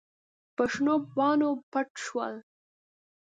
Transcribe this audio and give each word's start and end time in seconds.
په 0.55 0.63
شنو 0.71 0.95
پاڼو 1.15 1.51
پټ 1.71 1.89
شول. 2.05 2.33